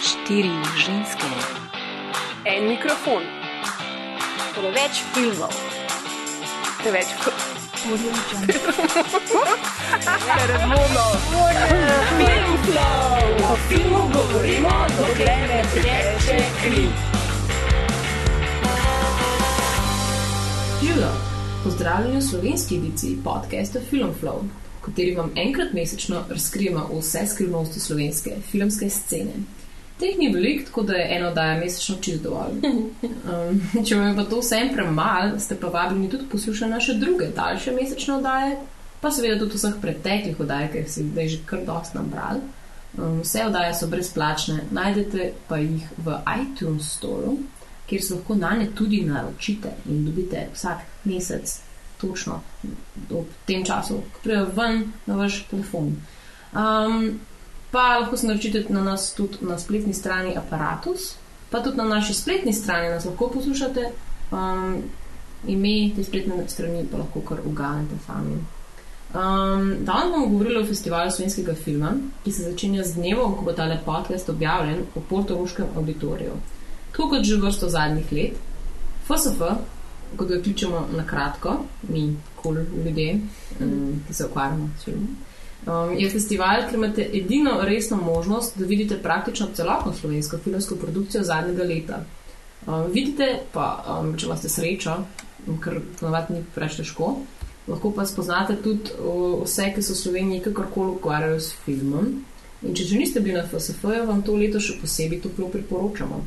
[0.00, 1.26] Štiri ženske,
[2.44, 3.22] En mikrofon,
[4.54, 5.54] Preveč filmov,
[6.82, 7.06] preveč
[7.86, 8.54] Audio Jungle.
[13.46, 16.86] O filmu govorimo, dokler ne teče kri.
[20.82, 21.12] Živijo!
[21.64, 24.42] Pozdravljeni v slovenski ediciji podcasta Film Flow,
[24.82, 29.32] v kateri vam enkrat mesečno razkrijemo vse skrivnosti slovenske filmske scene.
[29.98, 32.58] Teh ni veliko, tako da je eno oddaja mesečno čist dovolj.
[33.02, 37.28] Um, če vam je pa to vsem premalo, ste pa vabljeni tudi poslušati naše druge,
[37.36, 38.56] daljše mesečne oddaje,
[39.00, 42.42] pa seveda tudi vseh preteklih oddaj, ker si zdaj že kar dosti nabral.
[42.98, 47.36] Um, vse oddaje so brezplačne, najdete pa jih v iTunes Store,
[47.86, 51.60] kjer se lahko na ne tudi naročite in dobite vsak mesec
[52.02, 52.40] točno
[53.10, 55.94] ob tem času, ko pridejo ven na vaš telefon.
[56.52, 57.20] Um,
[57.70, 61.14] pa lahko se naročite na nas tudi na spletni strani Apparatus,
[61.50, 63.90] pa tudi na naši spletni strani nas lahko poslušate.
[64.32, 64.82] Um,
[65.46, 68.36] ime te spletne strani pa lahko kar uganete sami.
[69.14, 71.90] Um, danes bomo govorili o festivalu slovenskega filma,
[72.24, 76.32] ki se začenja z dnevom, ko bo ta podcast objavljen v Portoroškem auditoriju.
[76.92, 78.38] Tako kot že vrsto zadnjih let,
[79.04, 79.42] FSF,
[80.16, 81.56] kot ga kličemo na kratko,
[81.88, 83.18] mi, kul cool ljudje,
[83.60, 85.16] um, ki se ukvarjamo s filmom,
[85.66, 91.22] um, je festival, ker imate edino resno možnost, da vidite praktično celotno slovensko filmsko produkcijo
[91.24, 92.02] zadnjega leta.
[92.66, 94.98] Um, vidite pa, um, če imate srečo,
[95.62, 97.16] ker ponovadi ni preveč težko,
[97.68, 102.12] lahko pa spoznate tudi uh, vse, ki se v Sloveniji kakorkoli ukvarjajo s filmom.
[102.62, 106.20] In če že niste bili na FSF-ju, vam to leto še posebej toplo priporočamo.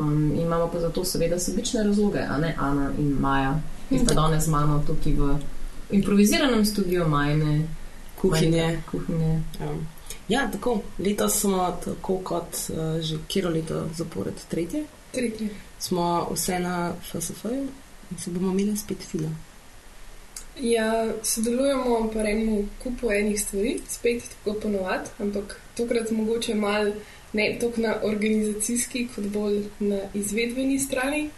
[0.00, 4.14] Um, imamo pa za to seveda sebične razloge, a ne Ana in Maja, ki sta
[4.14, 5.34] danes z mano tukaj v
[5.90, 7.68] improviziranem studiu Majne
[8.20, 8.82] kuhinje.
[8.90, 9.42] Kuhinje.
[9.60, 9.74] Ja.
[10.28, 10.80] ja, tako.
[10.98, 15.48] Letos smo, tako kot uh, že kjero leto zapored, tretje, Tretje.
[15.78, 17.66] smo vse na FSF-ju
[18.10, 19.36] in se bomo imeli spet film.
[20.60, 26.92] Ja, sodelujemo pa enemu kupu enih stvari, spet tako ponovadi, ampak tokrat mogoče malo
[27.32, 31.30] ne toliko na organizacijski, kot bolj na izvedbeni strani.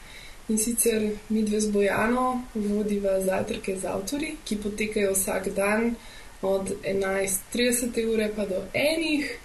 [0.49, 5.95] In sicer mi dve z Bojano vodiva zajtrke z avtori, ki potekajo vsak dan
[6.43, 9.39] od 11.30 ure pa do enih,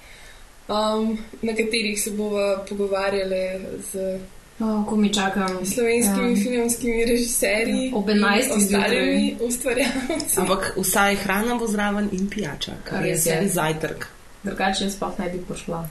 [0.68, 3.59] um, na katerih se bova pogovarjali
[3.91, 4.19] z
[4.59, 5.66] Oh, ko mi čakam.
[5.66, 6.44] slovenskimi Ja.
[6.44, 10.38] filmskimi režiserji Ob in 11 ostalimi ustvarjalci.
[10.38, 13.47] Ampak vsaj hrana bo zraven in pijača, kar je je.
[13.50, 14.08] zajtrk.
[14.47, 15.81] Drugače jaz sploh ne bi prišla.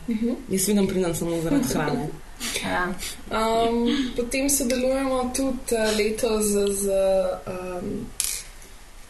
[0.48, 2.08] Jaz vidim, pridem samo zaradi hrane.
[2.62, 2.92] Ja.
[3.32, 3.86] Um,
[4.16, 6.88] potem sodelujemo tudi uh, letos z, z
[7.46, 8.06] um,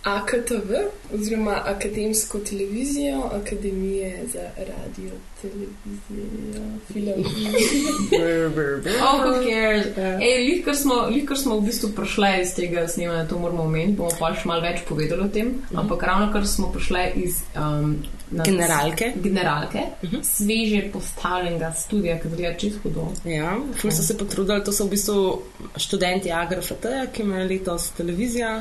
[0.06, 0.70] AKTV,
[1.14, 5.10] oziroma Akademsko televizijo, Akademije za radio,
[5.42, 6.62] televizijo,
[6.92, 7.24] film.
[9.02, 9.86] Oh, who cares?
[10.20, 10.94] Ej, lih, kar smo,
[11.36, 14.84] smo v bistvu prišli iz tega snemanja, to moramo omeniti, bomo pa še malo več
[14.88, 15.52] povedali o tem.
[15.74, 17.98] Ampak ravno kar smo prišli iz um,
[18.30, 19.12] Generalke.
[19.22, 19.82] generalke
[20.22, 23.10] sveže postavljenega studia, ki zgleda čisto hudo.
[23.24, 25.42] Ja, ful so se potrudili, to so v bistvu
[25.76, 28.60] študenti AGRFT, ki imajo letos televizijo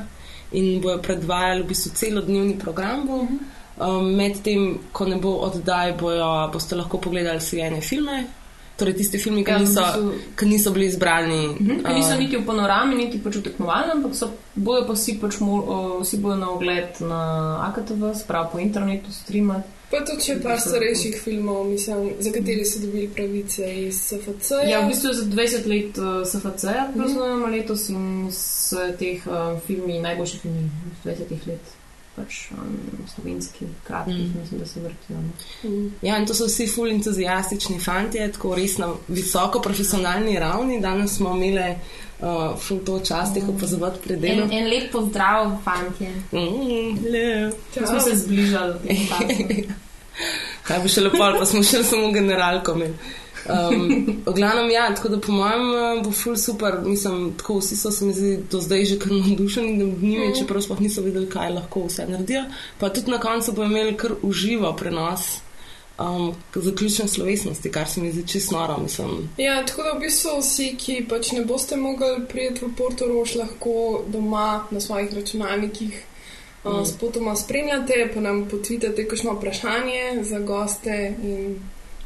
[0.52, 3.08] in bojo predvajali v bistvu celodnevni program.
[3.08, 3.28] Bo.
[3.76, 8.24] Um, Medtem, ko ne bo oddaj, bojo, boste lahko pogledali svojene filme.
[8.76, 11.56] Torej, tisti filmi, ki Ja, niso, bistvu- ki niso bili izbrani.
[11.60, 14.94] Mhm, Ker niso uh, niti v panorami, niti pač v tekmovalnem, ampak so, bojo pa
[14.94, 17.22] vsi, pač mo, o, vsi bojo na ogled na
[17.70, 19.72] AKTV, sprav po internetu, streamati.
[19.92, 24.66] Pa tudi še par starejših filmov, mislim, za katere so dobili pravice iz SFC.
[24.68, 30.02] Ja, v bistvu za 20 let uh, SFC-ja praznujemo letos in s teh uh, filmi,
[30.02, 31.76] najboljši filmi iz 20 let,
[32.16, 32.76] pač um,
[33.16, 34.40] slovenski, kratkih, mm.
[34.42, 35.18] mislim, da se vrtijo.
[35.22, 35.90] no.
[36.02, 40.80] Ja, in to so vsi ful entuzijastični fanti, tako res na visoko profesionalni ravni.
[40.82, 44.48] Danes smo imeli uh, ful to čast jih opazovati pri En, delu.
[44.52, 46.14] en lep pozdrav, fantje.
[46.32, 47.52] Mm, le.
[47.74, 48.98] Ko smo se zbližali.
[50.68, 52.74] Kaj bi še lepo, pa smo še samo generalko.
[52.80, 52.96] imeli.
[53.46, 56.80] Um, v glavnem, ja, tako da po mojem eh, bo ful super.
[56.86, 60.36] Mislim, tako vsi so se mi zdi do zdaj že kar navdušeni nad njimi, mm.
[60.40, 62.44] čeprav sploh niso vedeli, kaj lahko vse naredijo.
[62.80, 65.38] Pa tudi na koncu bo imeli kar uživo prenos
[66.00, 68.78] um, zaključne slovesnosti, kar se mi zdi čisto noro.
[68.78, 69.30] Mislim.
[69.38, 73.36] Ja, tako da v bistvu vsi, ki pač ne boste mogli priti v Porto Rož,
[73.36, 76.04] lahko doma na svojih računalnikih
[76.64, 76.68] mm.
[76.68, 81.60] uh, spotoma spremljate, pa nam potvitate kakšno vprašanje za goste in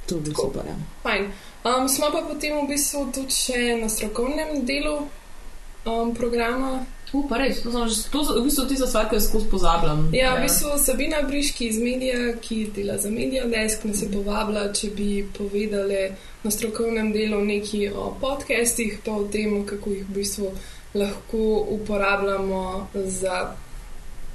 [0.09, 0.49] To bi Tako.
[0.49, 0.67] super.
[0.67, 0.75] Ja.
[1.03, 1.31] fajn.
[1.63, 4.95] Um, smo pa potem v bistvu tudi še na strokovnem delu
[5.85, 6.79] um, programa,
[7.13, 10.01] Uh, pa res, to, že, to so v bistvu tiste stvari, ki jih skozi pozabljam.
[10.13, 14.67] Ja, v bistvu Sabina Briški iz medija, ki dela za Media Desk, nas je povabila,
[14.69, 16.03] če bi povedali
[16.43, 20.51] na strokovnem delu nekaj o podcastih, pa o tem, kako jih v bistvu
[20.93, 23.55] lahko uporabljamo za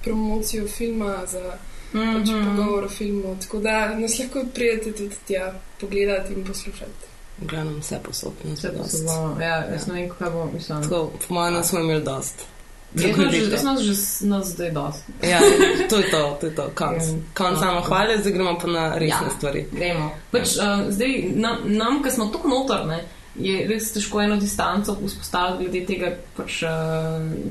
[0.03, 1.55] promocijo filma, za
[1.94, 2.14] -hmm.
[2.17, 3.37] pač pogovor o filmu.
[3.41, 5.44] Tako da nas lahko prijete tudi tja
[5.81, 7.05] pogledati in poslušati.
[7.38, 8.91] V glavnem vse posod, ne Vse dost.
[8.91, 9.37] posebno.
[9.41, 10.82] Ja, jaz ne vem, kaj bo, mislim.
[10.82, 12.35] Tako, po mojem, smo imeli dost.
[12.94, 13.17] Jaz
[13.61, 15.12] sem že- nas zdaj dosti.
[15.23, 15.41] Ja,
[15.88, 17.02] to je to, to je to, konc.
[17.02, 17.14] Ja.
[17.35, 19.31] Konc samo hvale, zdaj gremo pa na resne Ja.
[19.37, 19.67] stvari.
[19.73, 20.11] Gremo.
[20.31, 25.64] Pač, uh, zdaj, nam, nam ki smo tako notorne, je res težko eno distanco vzpostaviti
[25.64, 26.60] glede tega, pač,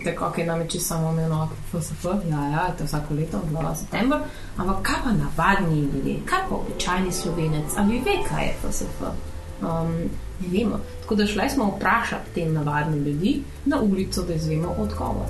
[0.04, 2.06] tako, kaj nam je čisto samo imeno FSF.
[2.30, 3.76] Ja, ja, to je vsako leto, 2.
[3.76, 4.20] september.
[4.58, 9.02] Ampak kaj pa navadni ljudje, kaj pa običajni slovenec, a vi ve, kaj je FSF?
[9.62, 9.94] Um,
[10.40, 10.80] ne vemo.
[11.02, 15.28] Tako da šli smo vprašati te navadne ljudi na ulico, da izvemo odgovor.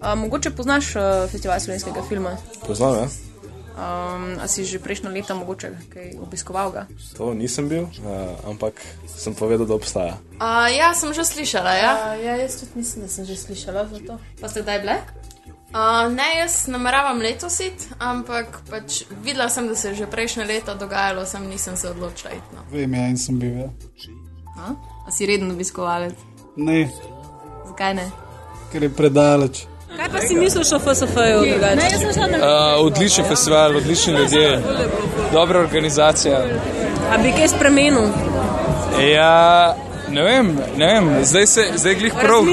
[0.00, 2.36] A, mogoče poznaš uh, festival slovenskega filma?
[2.66, 3.31] Poznam, ja.
[3.72, 6.82] Um, a si že prejšnjo leto mogoče kaj obiskoval ga?
[7.16, 8.76] To nisem bil, uh, ampak
[9.08, 10.20] sem povedal, da obstaja.
[10.36, 11.72] Uh, ja, sem že slišala.
[11.80, 11.92] Ja.
[11.96, 14.14] A, ja, jaz tudi mislim, da sem že slišala za to.
[14.40, 14.96] Pa ste kdaj bile?
[15.72, 20.44] Uh, ne, jaz nameravam letos iti, ampak pač videla sem, da se je že prejšnje
[20.44, 22.48] leto dogajalo, sem nisem se odločila iti.
[22.52, 22.60] No.
[22.68, 23.56] Vem, ja, in sem bil.
[23.56, 23.70] Ja.
[24.52, 24.76] A?
[25.06, 26.12] a si reden obiskovalec?
[26.60, 26.92] Ne,
[27.72, 28.12] Zakaj ne?
[28.72, 29.66] ker je predaleč.
[29.96, 31.38] Kaj pa si misliš o FSF-ju?
[31.40, 34.60] Uh, odličen festival, odlični ljudje,
[35.32, 36.44] dobra organizacija.
[37.12, 38.08] A bi kaj spremenil?
[39.14, 39.76] Ja,
[40.08, 41.24] ne vem, ne vem.
[41.24, 42.44] zdaj se zdaj glih prav.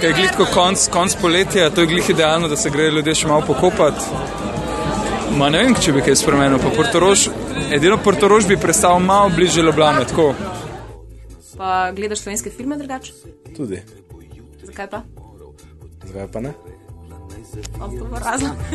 [0.00, 3.14] Ker je glih tako konc, konc poletja, to je glih idealno, da se grejo ljudje
[3.14, 4.04] še malo pokopati.
[5.36, 6.58] Ma ne vem, če bi kaj spremenil.
[6.58, 7.28] Pa Portorož,
[7.72, 10.34] edino Portorož bi prestal malo bliže Ljubljane, tako.
[11.56, 13.12] Pa gledaš slovenske filme drugače?
[13.56, 13.82] Tudi.
[14.64, 15.02] Zakaj pa?
[16.04, 16.52] Zakaj pa ne?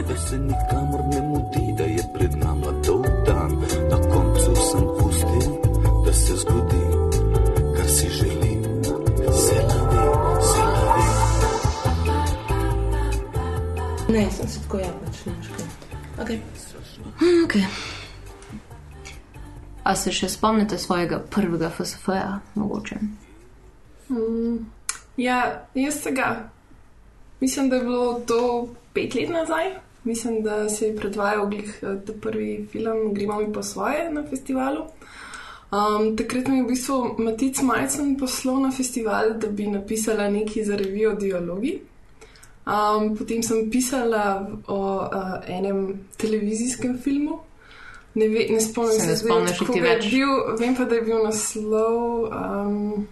[0.07, 3.51] Da se nikamor ne mudi, da je pred nama dolg dan.
[3.91, 5.51] Na koncu sem pustil,
[6.05, 6.83] da se zgodi,
[7.75, 8.63] kar si želim.
[9.33, 9.97] Se lavi,
[10.53, 11.03] se lavi.
[14.09, 15.65] Ne, sem se tako japač, ne veš kaj.
[16.25, 16.39] Okay.
[17.45, 17.65] Okay.
[19.83, 22.95] A se še spomnite svojega prvega FSF-ja, mogoče?
[24.09, 24.65] Mm,
[25.17, 26.52] ja, jaz se ga.
[27.43, 29.65] Mislim, da je bilo to pet let nazaj.
[30.03, 34.23] Mislim, da se je predvajal glih eh, ta prvi film Gremo mi po svoje na
[34.29, 34.83] festivalu.
[35.71, 40.63] Um, takrat mi je v bistvu Matic Majcen poslal na festival, da bi napisala nekaj
[40.63, 41.81] za revijo Dialogi.
[42.65, 47.39] Um, potem sem pisala o uh, enem televizijskem filmu.
[48.15, 50.07] Ne, ve, ne spomnim Se ne zdaj, spomniš kako je več?
[50.13, 51.99] Bil, vem pa, da je bil naslov
[52.29, 53.07] um,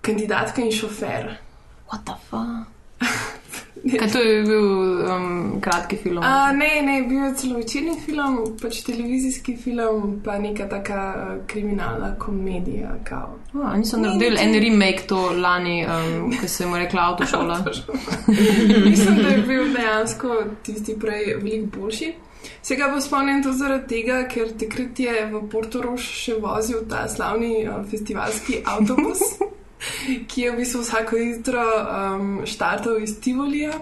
[0.00, 1.32] Kandidatka in šofer.
[1.88, 2.71] What the fuck?
[3.98, 4.66] Kaj to je bil
[5.04, 6.20] um, kratki film?
[6.22, 12.12] A, ne, ne, bil je celovečerni film, pač televizijski film, pa neka taka uh, kriminalna
[12.18, 12.92] komedija.
[13.04, 13.38] Kao.
[13.64, 17.02] A, niso Ne, naredili niti- en remake to lani, um, ki se mu je rekla
[17.02, 17.58] avtošola.
[18.86, 20.28] Mislim, da je bil dejansko
[20.62, 22.12] tisti prej veliko boljši.
[22.62, 27.08] Se ga pa spomnim to zaradi tega, ker takrat je v Portorož še vozil ta
[27.08, 29.20] slavni uh, festivalski avtobus,
[30.28, 33.72] ki je v bistvu vsako jutro um, štartal iz Tivolija.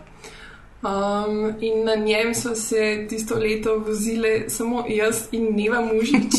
[0.81, 6.35] Um, in na njem so se tisto leto vozile samo jaz in Neva Mužič,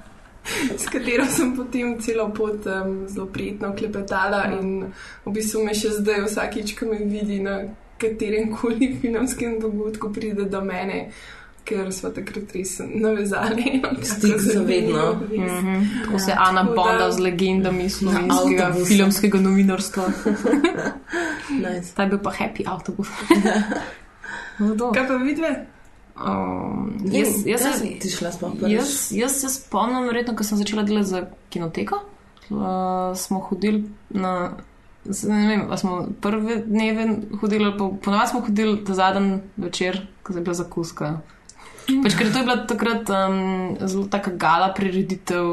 [0.80, 4.88] s katero sem potem celo pot um, zelo prijetno klepetala in
[5.26, 7.58] v bistvu me še zdaj vsakič, ko me vidi na
[8.00, 11.10] katerem koli filmskem dogodku, pride do mene,
[11.70, 13.78] ker smo takrat res navezali.
[14.10, 15.04] Stik za vedno.
[15.30, 15.84] Mhm.
[16.04, 20.08] Tako se Ana Tako da- Bonda z legendami slovenskega filmskega novinarstva.
[21.62, 21.94] Nice.
[21.94, 23.08] Ta je bil pa happy avtobus.
[24.60, 24.90] No.
[24.92, 25.48] Kaj pa vidve?
[26.20, 27.80] Um, jaz, jaz, jaz,
[28.68, 31.96] jaz, jaz se spomnim, verjetno, ko sem začela delati za kinoteko.
[32.50, 32.60] Uh,
[33.16, 34.50] smo hodili na.
[35.24, 37.06] Ne vem, a smo prve dneve
[37.40, 41.14] hodili, ali pa ponovadi smo hodili ta zadnji večer, ko je bila zakuska.
[42.04, 45.46] Pač, ker to je bila takrat um, zelo taka gala prireditev,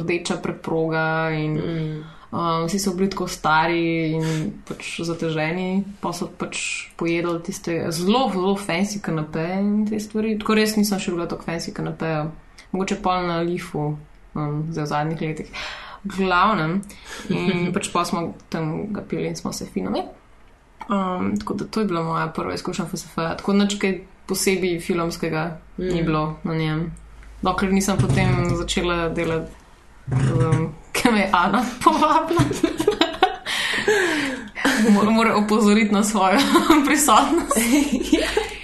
[0.00, 2.04] rdeča preproga in Mm.
[2.32, 8.30] um, vsi so bili tako stari in pač zateženi, pa so pač pojedli tiste zelo,
[8.32, 10.38] zelo fancy kanape in te stvari.
[10.40, 12.30] Tako res nisem še bila tako fancy kanape,
[12.72, 13.92] mogoče pol na lifu,
[14.34, 15.52] um, zdaj v zadnjih letih.
[16.02, 16.80] Glavnem,
[17.30, 20.02] in pač pa smo tam ga pili in smo se finali.
[20.88, 23.14] Um, tako da to je bila moja prva izkušnja FSF.
[23.38, 25.88] Tako nič kaj posebej filmskega mm.
[25.88, 26.92] ni bilo na njem.
[27.42, 29.50] Dokler nisem potem začela delati
[30.10, 32.40] um, ki me je Ana povabila.
[34.94, 36.38] Mor- Mora opozoriti na svojo
[36.86, 37.56] prisotnost.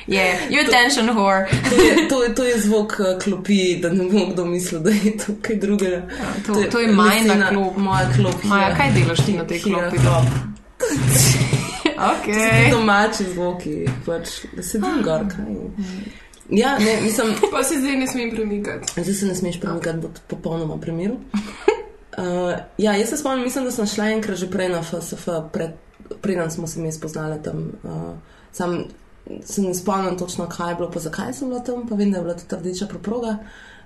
[0.09, 1.47] Yeah, you attention whore.
[1.71, 4.91] To je, to je, to je zvok uh, klopi, da ne bo kdo mislil, da
[4.91, 6.03] je to kaj drugega.
[6.47, 7.77] To, to je majna lesena- klop.
[7.77, 8.45] Moja klop.
[8.45, 8.77] Maja, ja.
[8.77, 9.97] kaj delaš ti na tej klopi?
[12.25, 13.76] Ti domači zvoki,
[14.07, 15.26] pač, sedim gor.
[15.31, 15.55] Kaj.
[16.49, 18.93] Ja, ne, mislim, Pa se zdaj ne smem premikati.
[19.02, 21.17] zdaj se ne smeš premikati, bo popolnoma primeru.
[22.19, 22.25] Uh,
[22.78, 25.71] ja, jaz se spomnim, mislim, da sem šla enkrat že prej na FSF, pred,
[26.21, 27.59] preden smo se mi spoznali tam.
[27.83, 27.93] Uh,
[28.52, 28.85] sam
[29.44, 32.18] se ne spomnim točno, kaj je bilo, pa zakaj sem bila tam, pa vem, da
[32.18, 33.38] je bila to rdeča preproga.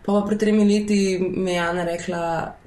[0.02, 2.22] Pa pa pred tremi leti mi je Jana rekla,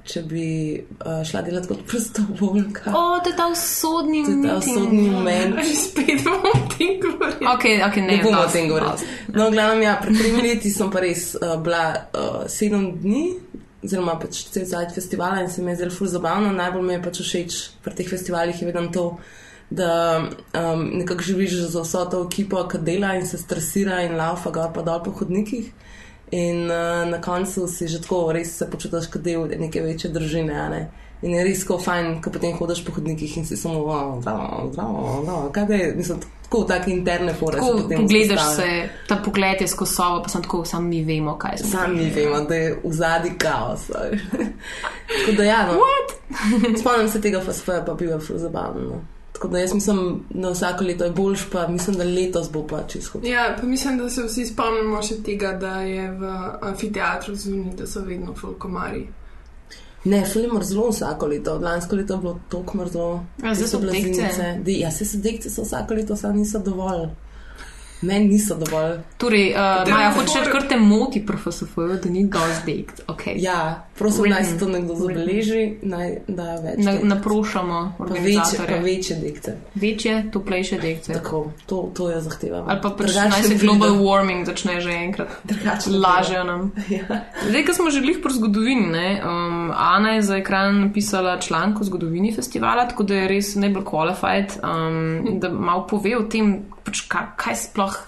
[0.08, 0.46] če bi
[0.80, 2.94] uh, šla delati kot prostovoljka.
[2.96, 5.60] O, to je ta usodni To je ta usodni moment.
[5.84, 7.44] Spet bomo o tem govorili.
[7.52, 9.10] Ok, ok, ne, Ne bomo o tem govorili.
[9.34, 13.26] No, glavno, ja, pred tremi leti sem pa res uh, bila uh, sedem dni,
[13.84, 16.56] oziroma pač cel zadnji festival in se mi je zelo ful zabavno.
[16.56, 19.10] Najbolj mi je pač všeč pri teh festivalih je vedno to,
[19.70, 20.22] da
[20.54, 24.72] um, nekako živiš za vso to ekipo, ki dela in se stresira in laufa gor
[24.74, 25.72] pa dol po hodnikih.
[26.30, 30.68] In uh, na koncu si že tako res se počutiš kot del neke večje družine.
[30.70, 30.90] Ne?
[31.22, 34.68] In je res tako fajn, ko potem hodiš po hodnikih in si samo, "Wow, zdravo,
[34.72, 35.50] zdravo, zdravo.
[35.52, 37.58] Kaj je, mislim, tako take interne fore.
[37.58, 38.56] se Tako vzpostavijo.
[38.56, 41.70] se, ta pogled je skozi sobo, pa sem tako, sam mi vemo, kaj smo.
[41.70, 43.86] Sami vemo, da je v zadnji kaos.
[45.26, 45.80] Tako da ja, no.
[46.80, 49.15] Spomnim se tega FSF-ja, pa bil je ful zabavno.
[49.36, 49.98] Tako da jaz mislim,
[50.30, 53.20] da vsako leto je boljš, pa mislim, da letos bo pa čisto.
[53.22, 56.30] Ja, pa mislim, da se vsi spomnimo še tega, da je v
[56.62, 59.02] amfiteatru zunaj, da so vedno fulkomari.
[60.04, 61.58] Ne, ful je mrzlo vsako leto.
[61.58, 63.24] Lansko leto je bilo toliko mrzlo.
[63.54, 63.78] Zdaj so.
[64.62, 67.08] De- Ja, se so dekce, so vsako leto, samo niso dovolj.
[68.02, 68.98] Meni niso dovolj.
[69.16, 71.68] Torej, uh, Da, Maja, hočeš kar te moti, profesor,
[72.02, 73.00] da ni dosti dekt.
[73.08, 73.34] Okay.
[73.36, 74.30] Ja, prosim, Written.
[74.30, 76.84] naj se to nekdo zabeleži, naj da več.
[76.84, 78.76] Na, naprošamo pa večje, organizatorje.
[78.76, 79.56] pa večje dekce.
[79.74, 81.12] Večje, toplejše dekce.
[81.12, 82.64] Tako, to, to je zahteva.
[82.68, 85.28] Ali pa pač naj se global warming začne že enkrat.
[85.44, 86.72] Drugače Lažejo nam.
[86.96, 87.02] Ja.
[87.48, 91.80] Zdaj, ko smo že glih po zgodovini, ne, um, Ana je za ekran napisala članek
[91.80, 96.62] o zgodovini festivala, tako da je res najbolj qualified, um, da malo pove o tem,
[96.86, 97.98] pač kaj, kaj sploh.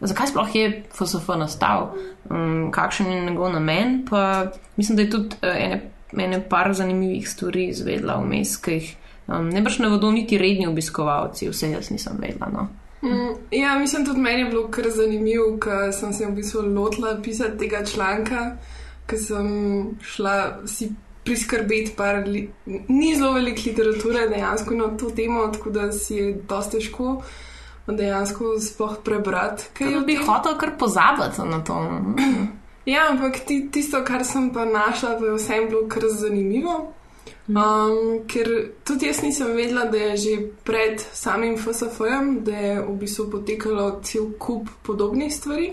[0.00, 1.94] Zakaj sploh je FSF nastal,
[2.28, 4.02] um, kakšen je njegov namen?
[4.10, 5.80] Pa mislim, da je tudi uh, ene,
[6.12, 8.90] ene par zanimivih stvari izvedla vmes, ki jih
[9.28, 12.50] um, ne brž ne vedo niti redni obiskovalci, vse jaz nisem vedela.
[12.52, 12.68] No.
[13.02, 17.16] Mm, ja, mislim, tudi meni je bilo kar zanimivo, ker sem se v bistvu lotila
[17.22, 18.44] pisati tega članka,
[19.06, 19.48] ker sem
[20.02, 20.36] šla
[20.68, 20.90] si
[21.26, 22.46] priskrbeti par, li,
[22.88, 27.16] ni zelo veliko literature dejansko na to temo, tako da si je dosti težko
[27.86, 29.70] dejansko sploh prebrati.
[29.78, 31.78] kaj v bi hotel kar pozabiti na to?
[32.86, 36.92] Ja, ampak ti, tisto, kar sem pa našla, pa je vsem bilo kar zanimivo.
[37.46, 38.48] Um, ker
[38.84, 40.34] tudi jaz nisem vedela, da je že
[40.66, 45.72] pred samim FSF-jem, da je v bistvu potekalo cel kup podobnih stvari.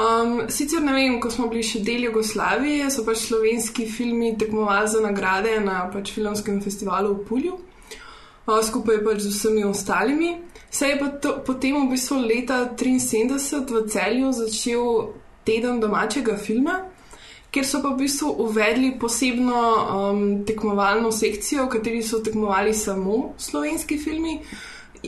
[0.00, 4.88] Um, sicer ne vem, ko smo bili še del Jugoslavije, so pač slovenski filmi tekmovali
[4.88, 7.58] za nagrade na pač filmskem festivalu v Pulju,
[8.62, 10.30] skupaj pač z vsemi ostalimi.
[10.70, 14.84] Se je pa to, potem v bistvu leta 1973 v celju začel
[15.44, 16.76] teden domačega filma,
[17.50, 23.34] kjer so pa v bistvu uvedli posebno um, tekmovalno sekcijo, v kateri so tekmovali samo
[23.38, 24.38] slovenski filmi.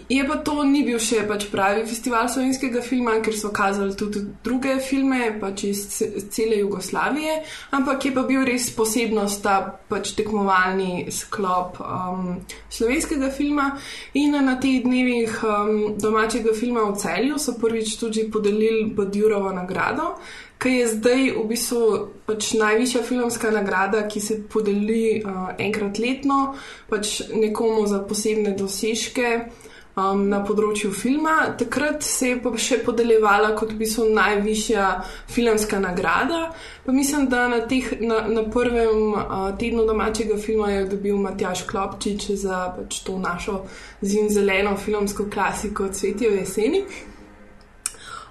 [0.08, 4.22] Je pa to ni bil še pač pravi festival slovenskega filma, ker so kazali tudi
[4.44, 7.34] druge filme, pač iz ce- cele Jugoslavije,
[7.76, 9.58] ampak je pa bil res posebnost ta
[9.88, 12.38] pač tekmovalni sklop um,
[12.72, 13.74] slovenskega filma.
[14.16, 20.14] In na teh dnevih um, domačega filma v celju so prvič tudi podelili Badjurovo nagrado,
[20.56, 21.82] ki je zdaj v bistvu
[22.24, 26.54] pač najvišja filmska nagrada, ki se podeli uh, enkrat letno,
[26.88, 29.52] pač nekomu za posebne dosežke.
[29.92, 31.52] Um, na področju filma.
[31.60, 34.86] Takrat se je pa še podeljevala kot v bistvu najvišja
[35.28, 36.48] filmska nagrada.
[36.86, 41.68] Pa mislim, da na, teh, na, na prvem uh, tednu domačega filma je dobil Matjaš
[41.68, 43.68] Klopčič za pač to našo
[44.00, 46.80] zimzeleno filmsko klasiko Cvetje v jeseni.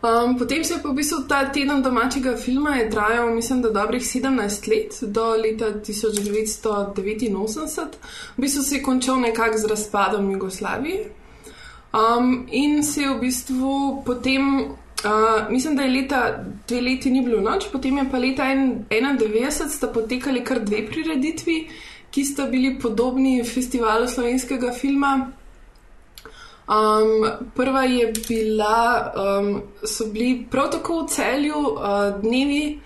[0.02, 4.66] Um, potem se je v bistvu ta teden domačega filma trajal, mislim, da dobrih 17
[4.74, 8.02] let, do leta 1989.
[8.34, 11.21] V bistvu se je končal nekako z razpadom Jugoslavije.
[11.92, 14.60] Um, in se je v bistvu potem,
[15.06, 19.68] uh, mislim, da je leta dve leti ni bilo noč, potem je pa leta 1991
[19.70, 21.68] sta potekali kar dve prireditvi,
[22.12, 25.32] ki sta bili podobni festivalu slovenskega filma.
[26.72, 32.80] Um, prva je bila, um, so bili prav tako v celju uh, dnevi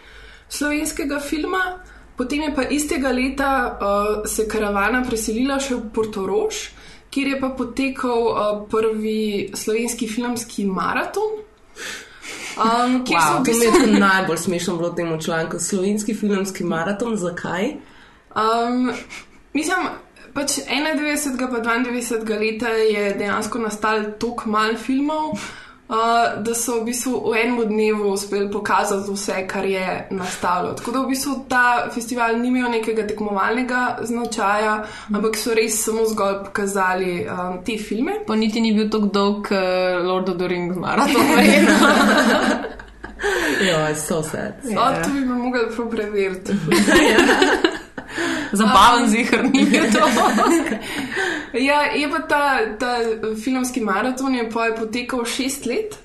[0.49, 1.79] slovenskega filma.
[2.17, 6.69] potem je pa istega leta uh, se karavana preselila še v Portorož,
[7.15, 8.37] kjer je pa potekal uh,
[8.69, 11.37] prvi slovenski filmski maraton.
[12.55, 15.59] Um, kjer so Wow, v to mi bistvu- je najbolj smešno bilo v tem članku.
[15.59, 17.69] Slovenski filmski maraton, zakaj?
[18.35, 18.91] Um,
[19.53, 19.87] mislim,
[20.33, 21.39] pač 91.
[21.51, 22.39] pa 92.
[22.39, 25.39] leta je dejansko nastal toliko manj filmov,
[25.89, 30.73] uh, da so v bistvu v enem dnevu uspeli pokazati vse, kar je nastalo.
[30.73, 36.05] Tako da v bistvu ta festival ni imel nekega tekmovalnega značaja, ampak so res samo
[36.05, 38.21] zgolj pokazali um, te filme.
[38.27, 41.25] Pa niti ni bil tako dolg uh, Lord of the Rings maraton.
[43.67, 44.53] Ja, so sad.
[44.63, 45.59] O, to bi me mogli
[45.91, 46.51] preveriti.
[48.51, 50.07] Zabaven zihar ni bil to.
[51.57, 52.97] Ja, je pa ta, ta
[53.43, 55.99] filmski maraton je pa je potekal šest let.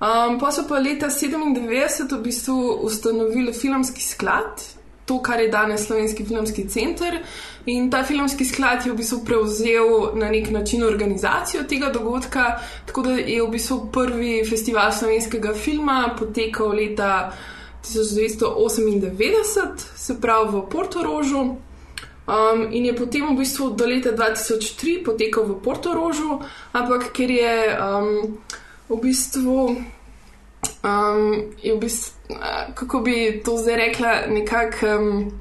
[0.00, 4.62] Um, pa so pa leta 97 v bistvu ustanovili filmski sklad,
[5.04, 7.18] to, kar je danes Slovenski filmski center.
[7.66, 13.02] In ta filmski sklad je v bistvu prevzel na nek način organizacijo tega dogodka, tako
[13.02, 17.32] da je v bistvu prvi festival slovenskega filma potekal leta
[17.82, 21.56] 1998, se pravi v Portorožu.
[22.30, 26.38] Um, in je potem v bistvu do leta 2003 potekal v Portorožu,
[26.70, 28.38] ampak ker je um,
[28.86, 29.82] v bistvu,
[30.84, 31.20] um,
[31.58, 35.32] je v bistvu uh, kako bi to zdaj rekla, nekako um,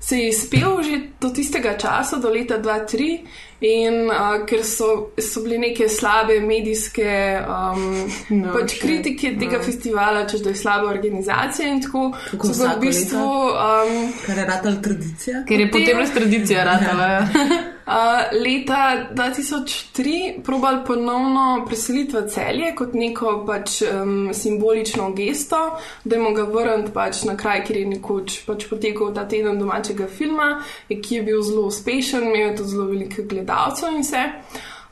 [0.00, 3.18] se je izpel že do tistega časa, do leta 2003,
[3.60, 4.14] in uh,
[4.44, 4.88] ker so,
[5.18, 7.06] so bile neke slabe medijske
[7.40, 7.84] um,
[8.30, 8.82] No, pač shit.
[8.82, 9.62] kritike tega No.
[9.62, 13.18] festivala, češ da je slaba organizacija in tako, Kako so v bistvu.
[13.18, 15.44] Um, Kar je ratala tradicija.
[15.48, 17.06] Ker je potem res tradicija ratala.
[17.06, 17.28] ja.
[17.86, 17.92] Uh,
[18.32, 25.58] leta 2003 probali ponovno preseliti v celje kot neko pač, um, simbolično gesto,
[26.04, 30.08] da jim ga vrniti pač na kraj, kjer je nekoč pač potekal ta teden domačega
[30.08, 34.24] filma, ki je bil zelo uspešen, imel je tudi zelo veliko gledalcev in vse.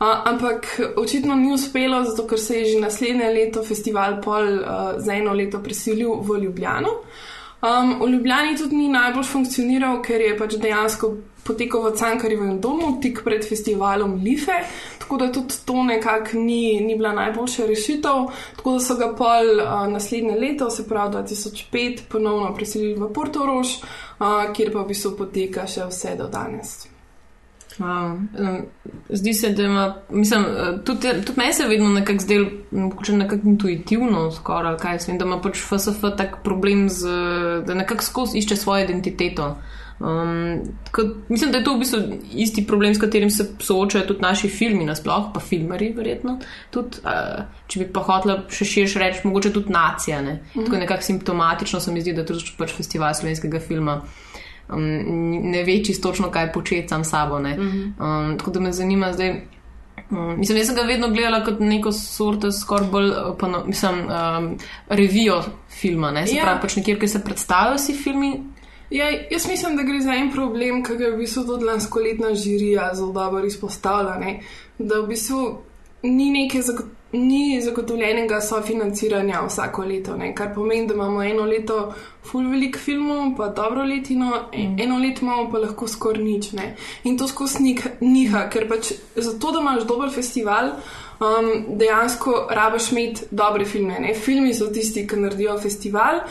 [0.02, 5.00] Uh, ampak očitno ni uspelo, zato ker se je že naslednje leto festival pol uh,
[5.00, 6.98] za eno leto preselil v Ljubljano.
[7.62, 12.98] Um, v Ljubljani tudi ni najbolj funkcioniral, ker je pač dejansko potekal v Cankarjevem domu,
[13.02, 14.52] tik pred festivalom Life,
[14.98, 18.30] tako da tudi to nekako ni, ni bila najboljša rešitev.
[18.56, 23.76] Tako da so ga pol uh, naslednje leto, se pravi 2005, ponovno preselili v Portorož,
[23.82, 26.92] uh, kjer pa v bistvu poteka še vse do danes.
[27.78, 28.18] Wow.
[29.08, 33.12] Zdi se, da ima, mislim, eh, tudi, tudi meni se je vedno nekako zdel, mogoče
[33.12, 37.08] nekako intuitivno, skoraj, kaj vem, da ima pač FSF tak problem, z,
[37.66, 39.56] da nekako skozi išče svojo identiteto.
[40.02, 41.98] Um, tako, mislim, da je to v bistvu
[42.34, 46.38] isti problem, s katerim se soočajo tudi naši filmi, nasploh pa filmari, verjetno.
[46.70, 50.18] Tudi, uh, če bi pa hotela še širše reči, mogoče tudi nacija.
[50.22, 50.40] Ne?
[50.54, 50.64] Mhm.
[50.64, 54.00] Tako nekako simptomatično se mi zdi, da tudi pač festival slovenskega filma
[54.68, 54.82] um,
[55.44, 57.38] ne ve čisto točno, kaj početi sam s sabo.
[57.38, 57.54] ne.
[57.54, 57.80] Mhm.
[58.00, 59.36] Um, tako da me zanima zdaj.
[60.10, 64.00] Um, mislim, jaz sem ga vedno gledala kot neko sorto, skoraj bolj, uh, pono, mislim,
[64.00, 66.42] um, revijo filma, ne, se Ja.
[66.42, 68.32] pravi, pač nekjer, kjer se predstavijo vsi filmi.
[68.92, 72.34] Ja, jaz mislim, da gre za en problem, ki ga je v bistvu tudi lanskoletna
[72.34, 74.18] žirija zelo dobro izpostavila.
[74.20, 74.40] Ne?
[74.78, 75.38] Da v bistvu
[76.02, 80.34] ni neke zago ni zagotovljenega sofinanciranja vsako leto, ne?
[80.34, 84.80] kar pomeni, da imamo eno leto full velik filmov, pa dobro letino, mm.
[84.80, 86.52] eno leto imamo pa lahko skoraj nič.
[86.52, 86.74] Ne?
[87.04, 90.72] In to skozi niha, ker pač zato, da imaš dober festival.
[91.22, 94.00] Um, dejansko rabiš imeti dobre filme.
[94.00, 94.14] Ne?
[94.14, 96.24] Filmi so tisti, ki naredijo festival.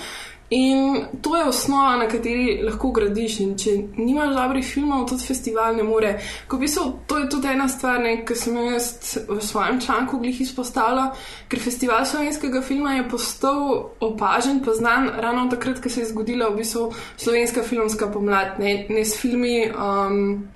[0.52, 3.38] In to je osnova, na kateri lahko gradiš.
[3.40, 6.12] In če nimaš dobrih filmov, tudi festival ne more.
[6.52, 8.90] Ko v bistvu, to je tudi ena stvar, ki sem jo jaz
[9.30, 11.14] v svojem članku glih izpostavila,
[11.48, 13.62] ker festival slovenskega filma je postal
[14.04, 18.82] opažen, pa znan ravno takrat, ko se je zgodila v bistvu slovenska filmska pomlad, ne,
[18.90, 19.70] ne s filmi.
[19.72, 20.52] Um,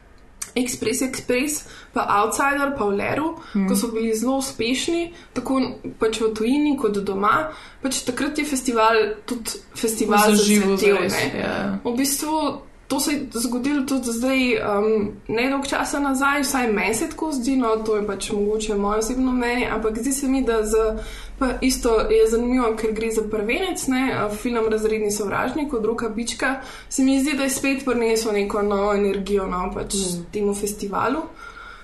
[0.56, 3.68] Express Express, pa Outsider, pa Vleru, mm.
[3.68, 5.60] ko so bili zelo uspešni, tako
[6.00, 7.52] pač v tujini kot doma.
[7.84, 11.44] Pač takrat je festival tudi festival Zaživel zacvetel, zares, ne.
[11.44, 11.58] ja.
[11.84, 12.39] V bistvu
[12.88, 17.32] to se je zgodilo tudi zdaj, um, ne dolgo časa nazaj, vsaj meni se tako
[17.32, 20.98] zdi, no to je pač mogoče moje osebno mnenje, ampak zdi se mi, da za,
[21.39, 26.56] pa isto je zanimivo, ker gre za prvenec, ne, film Razredni sovražnik od Roka Bička,
[26.89, 30.32] se mi zdi, da je spet prinesel neko novo energijo no, pač mm.
[30.32, 31.21] temu festivalu.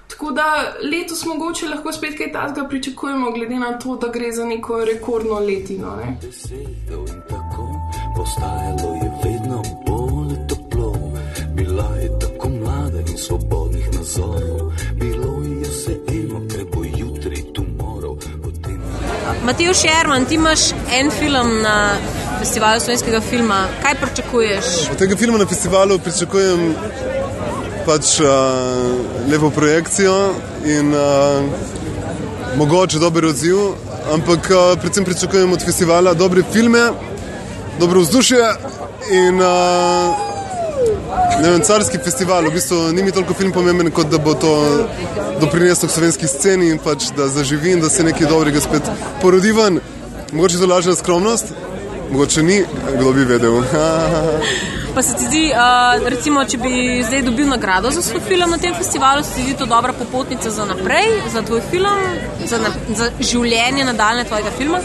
[0.08, 0.44] Tako da
[0.92, 5.40] letos mogoče lahko spet kaj takega pričakujemo, glede na to, da gre za neko rekordno
[5.40, 5.96] letino.
[5.96, 6.18] Ne.
[6.22, 7.70] Desetov in tako
[8.18, 9.41] postajalo je vedno.
[11.62, 14.72] Bila je tako mlada in svobodnih nazorov.
[14.94, 18.18] Bilo je vse eno, kaj bo jutri, tomorrow.
[18.44, 18.82] Potem
[19.46, 20.60] Matijo Šerman, ti imaš
[20.92, 21.96] en film na
[22.40, 23.68] festivalu slovenskega filma.
[23.82, 24.66] Kaj pričakuješ?
[24.92, 26.74] Od tega filma na festivalu pričakujem
[27.86, 28.28] pač uh,
[29.32, 30.34] lepo projekcijo
[30.66, 31.46] in uh,
[32.58, 33.58] mogoče dober odziv,
[34.14, 36.90] ampak uh, predvsem pričakujem od festivala dobre filme,
[37.80, 38.44] dobro vzdušje
[39.12, 40.31] in uh,
[41.42, 42.46] ne vem, carski festival.
[42.50, 44.52] V bistvu ni mi toliko film pomemben, kot da bo to
[45.42, 48.92] doprineslo k slovenski sceni in pač da zaživi in da se nekaj dobrega spet
[49.22, 49.80] porodi ven.
[50.32, 51.54] Mogoče to lažna skromnost,
[52.12, 52.64] mogoče ni,
[52.96, 53.62] kdo bi vedel.
[54.96, 56.72] Pa se ti zdi, uh, recimo, če bi
[57.08, 60.52] zdaj dobil nagrado za svoj film na tem festivalu, se ti zdi to dobra popotnica
[60.52, 62.04] za naprej, za tvoj film,
[62.46, 64.82] za, na, za življenje nadaljne tvojega filma?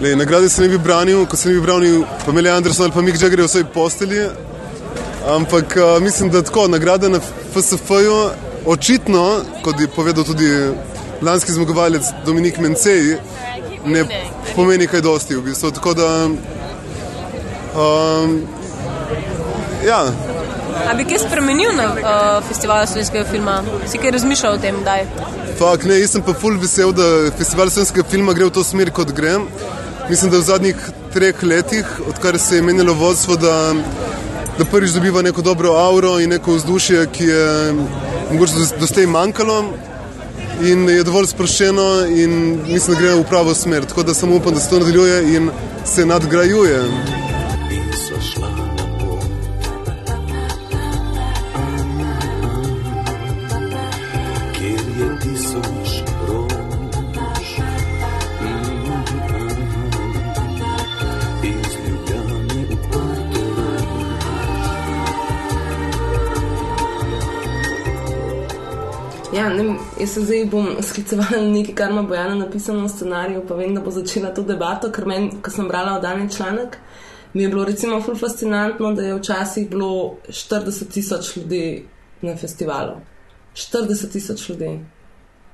[0.00, 3.02] Lej, nagrade se ne bi branil, ko se ne bi branil Pamela Anderson ali pa
[3.02, 4.28] Mick Jagger v svoji postelji.
[5.26, 7.20] Ampak uh, mislim, da tako nagrada na
[7.54, 8.30] FSF-ju
[8.66, 10.48] očitno, kot je povedal tudi
[11.22, 13.16] lanski zmagovalec Dominik Mencej,
[13.84, 14.04] ne
[14.54, 15.70] pomeni kaj dosti v bistvu.
[15.70, 16.28] Tako da.
[17.76, 18.42] Um,
[19.86, 20.04] ja.
[20.90, 23.60] A bi kaj spremenil na uh, festivalu slovenskega filma?
[23.86, 25.04] Si kaj razmišljal o tem, kdaj?
[25.58, 28.90] Fak, ne, jaz sem pa full vesel, da festival slovenskega filma gre v to smer,
[28.90, 29.36] kot gre.
[30.08, 33.74] Mislim, da v zadnjih treh letih, odkar se je menilo vodstvo, da,
[34.60, 37.72] da prvič dobiva neko dobro auro in neko vzdušje, ki je
[38.32, 39.64] mogoče doslej manjkalo
[40.62, 42.34] in je dovolj sproščeno in
[42.68, 43.88] mislim, da gre v pravo smer.
[43.88, 45.50] Tako da samo upam, da se to nadaljuje in
[45.84, 46.82] se nadgrajuje.
[70.00, 73.74] Jaz se zdaj bom sklicevala na nekaj, kar ima Bojana napisano v scenariju, pa vem,
[73.74, 76.78] da bo začela to debato, ker meni, ko sem brala oddaljen članek,
[77.34, 81.84] mi je bilo recimo ful fascinantno, da je včasih bilo 40 tisoč ljudi
[82.22, 82.96] na festivalu.
[83.54, 84.78] 40 tisoč ljudi.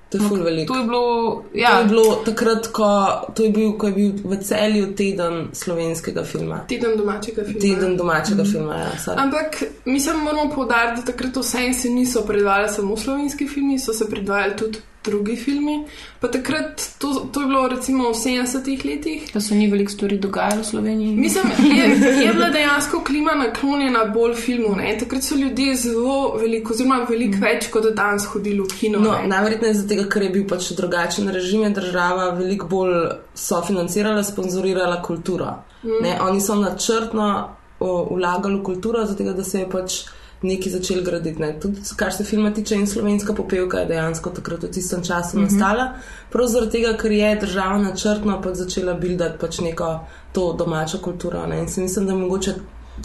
[0.08, 0.74] To je ful veliko.
[0.74, 1.70] To je bilo, ja.
[1.70, 2.90] To je bilo takrat, ko,
[3.34, 6.60] to je bil, ko je bil v celju teden slovenskega filma.
[6.68, 7.60] Teden domačega filma.
[7.60, 8.52] Teden domačega mm.
[8.52, 8.92] filma, ja.
[9.04, 9.22] sorry.
[9.22, 14.10] Ampak mislim, moramo povdariti, da takrat vse se niso predvajali samo slovenski filmi, so se
[14.10, 15.84] predvajali tudi drugi filmi.
[16.20, 19.30] Pa takrat, to, to je bilo recimo v 70-ih letih.
[19.34, 21.16] Da se ni veliko stvari dogajalo v Sloveniji.
[21.16, 21.44] Mislim,
[21.78, 21.86] je,
[22.24, 24.74] je bila dejansko klima naklonjena bolj filmu.
[24.76, 24.96] Ne?
[24.98, 29.00] Takrat so ljudje zelo veliko, oziroma veliko več kot danes hodili v kino.
[29.00, 29.28] No, ne.
[29.28, 32.96] najverjetneje zato, ker je bil pač drugačen režim, je država veliko bolj
[33.34, 35.52] sofinancirala, sponzorirala kulturo.
[35.82, 36.02] Mm.
[36.02, 40.00] Ne, oni so načrtno o, vlagali v kulturo, zato da se je pač
[40.42, 41.40] nekaj začel graditi.
[41.40, 41.60] Ne.
[41.60, 45.40] Tudi, kar se filma tiče, in slovenska popevka je dejansko takrat v tistem času mm
[45.40, 45.52] -hmm.
[45.52, 45.92] nastala.
[46.30, 50.00] Prav zaradi tega, ker je država načrtno pač začela buildati pač neko
[50.32, 51.46] to domačo kulturo.
[51.46, 51.58] Ne.
[51.60, 52.54] In si mislim, da je mogoče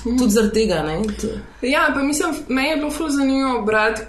[0.03, 0.83] tudi zaradi tega.
[0.83, 1.01] Ne.
[1.61, 4.01] Ja, pa mislim, meni je bilo zelo zanimivo brati,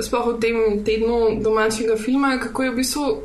[0.00, 3.22] sploh v tem tednu domačega filma, kako je v bistvu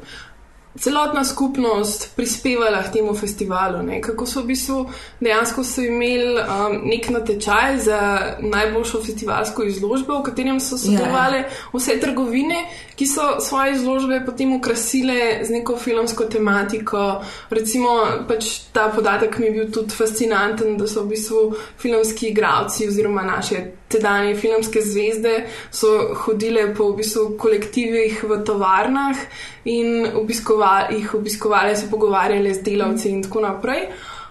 [0.78, 3.84] celotna skupnost prispevala k temu festivalu.
[3.84, 4.02] Ne?
[4.02, 4.86] Kako so v bistvu
[5.20, 8.00] dejansko so imeli um, nek natečaj za
[8.40, 12.64] najboljšo festivalsko izložbo, v katerem so sodelovali vse trgovine,
[12.96, 17.24] ki so svoje izložbe potem ukrasile z neko filmsko tematiko.
[17.50, 21.44] Recimo, pač ta podatek mi je bil tudi fascinanten, da so v bistvu
[21.82, 25.34] filmski igravci oziroma naše tedanje filmske zvezde
[25.72, 29.18] so hodile po v bistvu kolektivih v tovarnah
[29.66, 33.90] in obiskovali, jih obiskovali, se pogovarjali z delavci in tako naprej.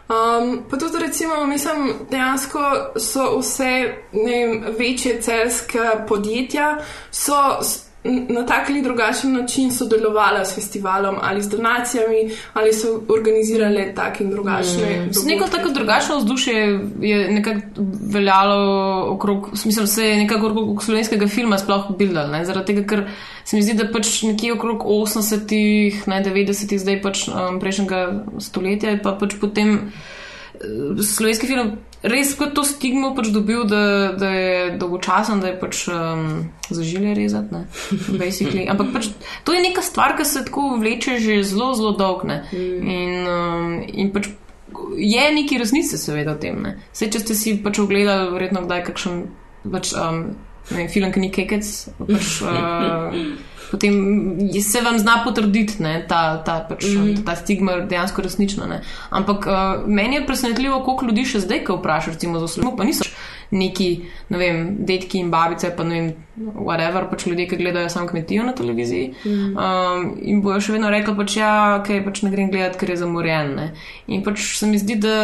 [0.09, 2.61] Um, pa tudi, recimo, mislim, dejansko
[2.97, 3.73] so vse
[4.13, 6.79] vem, večje celske podjetja
[7.11, 7.61] so
[8.05, 14.25] na tak ali drugačen način sodelovala s festivalom ali z donacijami ali so organizirale take
[14.25, 15.07] in drugačne.
[15.07, 15.27] Mm.
[15.27, 17.61] Neko tako drugačno vzdušje je nekako
[18.13, 23.05] veljalo okrog, mislim, se je nekako okrog slovenskega filma sploh bildal, zaradi tega, ker
[23.45, 28.91] se mi zdi, da pač nekje okrog 80-ih, ne 90-ih, zdaj pač um, prejšnjega stoletja
[28.91, 34.31] je pa pač potem eh, slovenski film res kot to stigmo pač dobil, da, da
[34.31, 36.29] je dolgočasen, da je pač um,
[36.71, 37.65] zažilje rezati, ne,
[38.21, 38.67] basically.
[38.73, 39.11] Ampak pač
[39.45, 42.43] to je neka stvar, ki se tako vleče že zelo, zelo dolg, ne.
[42.55, 44.31] In, um, in pač
[44.99, 46.61] je neki resnice, seveda, o tem.
[46.63, 46.77] Ne.
[46.93, 49.23] Sej, če ste si pač ogledali, verjetno kdaj kakšen
[49.73, 50.25] pač, um,
[50.75, 53.95] ne film, ki ni kekec, pač, uh, potem
[54.63, 57.25] se vam zna potrditi ne, ta, ta, pač, Mhm.
[57.25, 58.67] ta stigma dejansko resnična.
[58.67, 58.83] Ne.
[59.11, 62.85] Ampak uh, meni je presenetljivo, koliko ljudi še zdaj, ko vprašaš, recimo za Slovenijo, pa
[62.85, 63.05] niso
[63.51, 63.89] neki,
[64.29, 66.09] ne vem, detki in babice, pa ne vem,
[66.55, 69.15] whatever, pač ljudje, ki gledajo samo kmetijo na televiziji.
[69.25, 72.99] Um, in bojo še vedno rekli, pač ja, ok, pač ne grem gledati, ker je
[73.01, 73.55] zamorjen.
[73.57, 73.67] Ne.
[74.13, 75.17] In pač se mi zdi, da,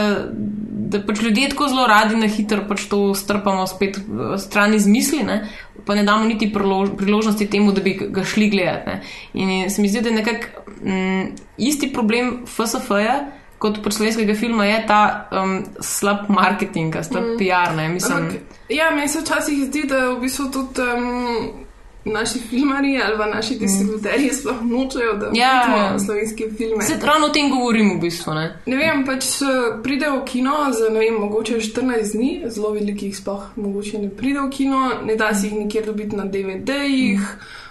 [0.95, 4.89] da pač ljudje tako zelo radi na hitro pač to strpamo spet v stran iz
[4.91, 5.43] misli, ne,
[5.85, 8.91] pa ne damo niti prilož, priložnosti temu, da bi ga šli gledati.
[8.91, 9.01] Ne.
[9.35, 11.25] In se mi zdi, da je nekako mm,
[11.71, 13.19] isti problem FSF-ja.
[13.65, 17.37] Kot pri slovenskega filma je ta um, slab marketing, slab mm.
[17.41, 17.77] PR.
[17.77, 21.65] Ne, mislim, Ampak, ja, meni se včasih zdi, da v bistvu tudi um,
[22.05, 24.35] naši filmari ali pa naši distributerji mm.
[24.35, 26.83] sploh nočejo, da Ja, vidimo slovenske filme.
[26.85, 28.35] Se ravno o tem govorim v bistvu.
[28.35, 28.61] Ne?
[28.67, 33.17] Ne vem, pač eh, pride v kino za ne vem, mogoče 14 dni, zelo velikih
[33.17, 37.25] sploh mogoče ne pride v kino, ne da si jih nikjer dobiti na DVD-jih.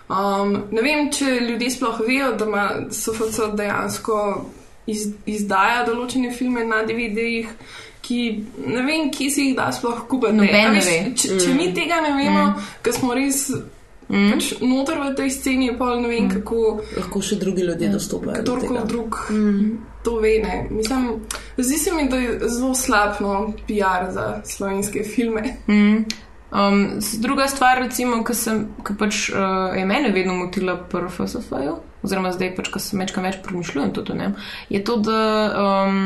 [0.09, 4.17] Um, ne vem, če ljudje sploh vejo, da ima SFC dejansko
[4.87, 7.47] iz, izdaja določene filme na DVD-jih.
[8.03, 8.17] Ki
[8.67, 10.33] ne vem, kje si jih da sploh kupiti.
[10.33, 11.13] Noben ne ve.
[11.15, 11.57] Če, če Mm.
[11.57, 12.55] mi tega ne vemo, Mm.
[12.83, 13.49] ker smo res
[14.09, 14.31] Mm.
[14.31, 16.81] pač noter v tej sceni, pa ne vem, kako.
[16.97, 18.43] Lahko še drugi ljudje dostopajo.
[18.43, 18.87] do Kdorkoli tega.
[18.87, 19.31] drug
[20.03, 20.39] to ve.
[20.39, 20.67] Ne.
[20.69, 21.21] Mislim,
[21.57, 25.57] zdi se mi, da je zelo slab no, PR za slovenske filme.
[25.67, 26.03] Mm.
[26.51, 28.33] Um, druga stvar, recimo, ki
[28.99, 29.37] pač, uh,
[29.75, 34.11] je mene vedno motila pri FSF-ju, oziroma zdaj, pač, ko sem večkrat več premišljujem tudi
[34.11, 34.35] o njem,
[34.69, 35.19] je to, da
[35.63, 36.01] um,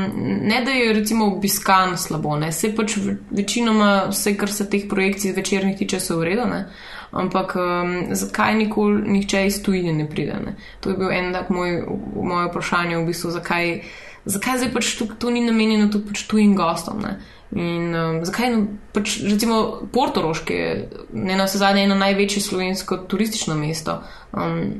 [0.45, 4.85] ne da je recimo obiskan slabo, ne, se pač ve- večinoma vse, kar se teh
[4.89, 6.67] projekcij večernih tiče, so v redu, ne.
[7.11, 10.35] Ampak um, zakaj nikoli nihče iz tujine ne pride?
[10.45, 10.55] Ne?
[10.83, 11.79] To je bil en tak moj,
[12.13, 13.79] moje vprašanje, v bistvu, zakaj,
[14.25, 16.99] zakaj zdaj pač to, to ni namenjeno tudi pač tujim gostom.
[17.01, 17.17] Ne?
[17.55, 20.71] In um, zakaj no, pač, recimo Portorož, ki je
[21.15, 24.01] ne na vse zadnje eno največje slovensko turistično mesto,
[24.35, 24.73] um,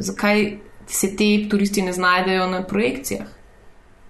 [0.00, 0.46] zakaj
[0.88, 3.28] se te turisti ne znajdejo na projekcijah?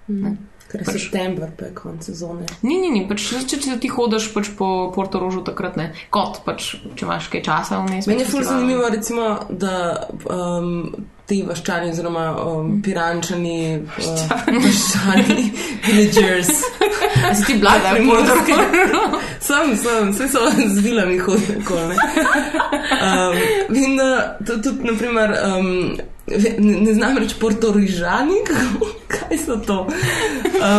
[0.08, 0.36] Ne?
[0.70, 2.46] Ker je Pač- september, pa je konec sezone.
[2.62, 6.76] Ni, ni, ni, pač, če, če ti hodiš pač po Portorožu takrat ne, kot pač,
[6.94, 8.08] če imaš kaj časa vmes.
[8.10, 8.62] Meni je ful festivalom.
[8.62, 9.74] zanimivo, recimo, da
[10.30, 15.44] um, ti vaščani, oziroma um, pirančani, uh, vaščani,
[15.86, 16.50] villagers.
[17.24, 19.02] A si ti bila kdaj v Portorožu?
[19.40, 21.96] Sem, sem, vse so z vilami hodili okoli.
[23.00, 23.38] Um,
[23.74, 24.10] in da
[24.40, 28.92] to- tudi, naprimer, um, ne, ne znam reči portorižani, kako-
[29.24, 29.78] kaj so to?
[29.80, 29.90] Um,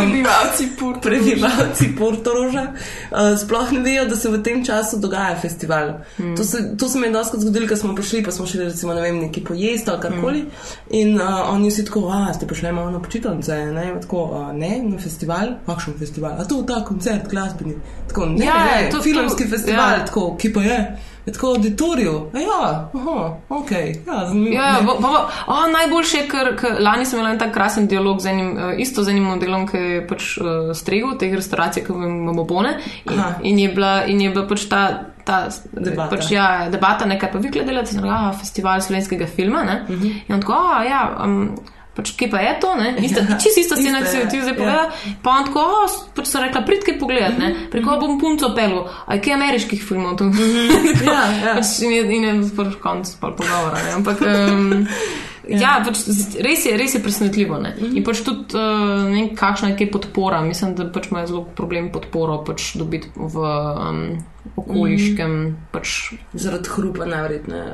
[0.05, 1.01] Prebivalci Portoroža.
[1.01, 5.89] Prebivalci Portoroža uh, sploh ne vejo, da se v tem času dogaja festival.
[6.17, 6.35] Mm.
[6.35, 8.93] To, se, to se mi je doskrat zgodilo, ko smo prišli, pa smo šli recimo
[8.93, 10.39] ne vem, neki pojesti ali karkoli.
[10.39, 10.49] Mm.
[10.91, 14.79] In uh, oni si tako, a ste prišli malo na počitnice, ne, tako, uh, ne,
[14.83, 17.75] na festival, kakšen festival, a to ta koncert, glasbeni.
[18.07, 20.05] Tako, ne, Ja, ne, to- to, filmski to- festival, ja.
[20.05, 20.79] tako, ki pa je.
[21.25, 22.29] Je tako auditoriju.
[22.33, 23.71] A ja, aha, ok,
[24.07, 24.55] ja, zanimivo.
[24.55, 27.87] Ja, pa, pa, pa, o, najboljše je, ker, ker lani sem imela en tak krasen
[27.87, 31.83] dialog z enim, uh, isto z enim modelom, ki je pač uh, stregel teh restauracij,
[31.87, 32.77] ki imamo bone.
[33.09, 33.39] In, Aha.
[33.41, 34.85] in, je bila, in je bila pač ta.
[35.25, 36.11] Ta Debata.
[36.13, 39.63] Pač, ja, debata, nekaj pa vi gledate, "Ah, festival slovenskega filma.
[39.63, 39.85] Ne?
[39.89, 40.21] Uh -huh.
[40.27, 41.55] In tako, "A, ja, um,
[41.95, 42.75] pač kje pa je to?
[42.75, 44.57] ne?" Ista, Ja, čisto ista scena, ki si jo ti zdaj ja.
[44.57, 44.85] povedala.
[45.23, 47.53] Pa on tako, "O, pač sem rekla, pridke pogledat, ne?
[47.71, 50.29] Preko bom punco pelil, a kaj ameriških filmov tu?
[51.05, 51.53] Ja, ja.
[51.57, 53.79] pač in je, in je pač konc pol pogovora.
[53.83, 53.91] Ne?
[53.99, 54.87] Ampak um,
[55.47, 55.57] ja.
[55.59, 56.05] ja, pač
[56.41, 57.59] res je, res je presenetljivo.
[57.61, 57.75] Ne?
[57.93, 60.41] In pač tudi uh, ne vem, kakšna je kaj podpora.
[60.45, 64.01] Mislim, da pač imajo zelo problem podporo pač dobiti v um,
[64.55, 65.31] okoliškem.
[65.31, 65.55] Mm.
[65.71, 67.65] Pač, Zaradi hrupa, najverjetneje.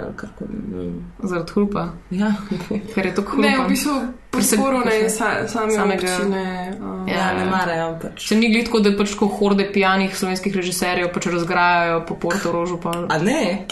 [0.41, 0.96] Mm.
[1.24, 1.84] zaradi hrupa.
[2.12, 2.32] Ja,
[2.96, 3.41] Ker je to hrupa.
[3.41, 3.96] Ne, v bistvu
[4.32, 6.44] Ker se- podporo ne ker se- sa, same samega- občine.
[6.82, 8.26] Um, ja, ne marajo pač.
[8.28, 12.78] Če ni glih tako, da pač ko horde pijanih slovenskih režiserjev pač razgrajajo po Portorožu.
[12.78, 12.96] Pa...
[13.08, 13.65] A ne?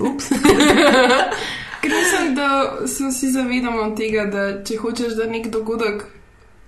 [0.00, 0.32] Ups.
[1.82, 2.48] Ker mislim, da
[2.86, 6.04] se vsi zavedamo tega, da če hočeš, da nek dogodek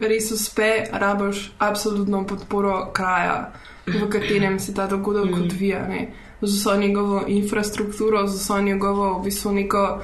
[0.00, 3.52] res uspe, rabiš absolutno podporo kraja,
[3.86, 5.42] v katerem se ta dogodek Mhm.
[5.42, 5.88] odvija.
[5.88, 6.08] Ne?
[6.42, 10.00] Z vso njegovo infrastrukturo, z vso njegovo v bistvu neko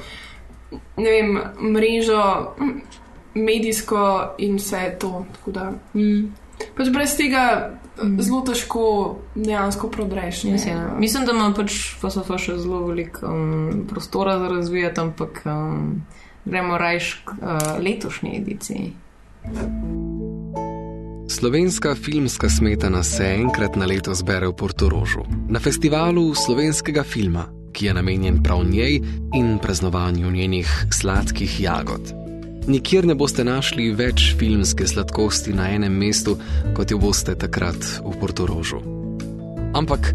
[0.97, 2.55] ne vem, mrežo,
[3.35, 4.05] medijsko
[4.38, 5.25] in vse to.
[5.33, 6.33] Tako Da, Mm.
[6.77, 7.71] pač brez tega
[8.19, 8.85] zelo težko
[9.35, 10.45] dejansko prodreš.
[10.45, 10.95] Mislim, ja.
[10.99, 16.03] Mislim, da ima pač FSF še zelo veliko um, prostora za razvijati, ampak um,
[16.45, 17.38] gremo rajš k uh,
[17.79, 18.93] letošnji ediciji.
[21.31, 27.87] Slovenska filmska smetana se enkrat na leto zbere v Portorožu, na festivalu slovenskega filma, ki
[27.87, 28.99] je namenjen prav njej
[29.35, 32.01] in praznovanju njenih sladkih jagod.
[32.66, 36.35] Nikjer ne boste našli več filmske sladkosti na enem mestu,
[36.75, 38.81] kot jo boste takrat v Portorožu.
[39.75, 40.11] Ampak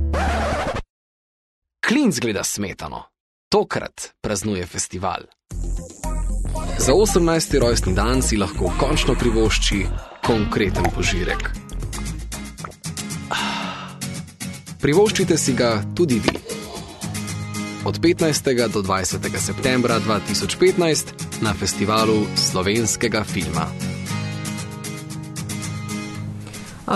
[1.88, 3.06] Klinc gleda smetano,
[3.48, 5.32] tokrat praznuje festival.
[6.80, 7.60] Za 18.
[7.60, 9.86] rojstni dan si lahko končno privošči
[10.26, 11.52] konkreten požirek.
[14.82, 16.34] Privoščite si ga tudi vi.
[17.86, 18.50] Od 15.
[18.74, 19.22] do 20.
[19.38, 23.68] septembra 2015 na festivalu slovenskega filma.